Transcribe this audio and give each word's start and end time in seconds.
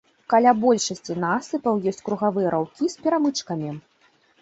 Каля 0.33 0.53
большасці 0.63 1.17
насыпаў 1.25 1.75
ёсць 1.93 2.03
кругавыя 2.09 2.57
раўкі 2.57 2.93
з 2.97 3.07
перамычкамі. 3.07 3.69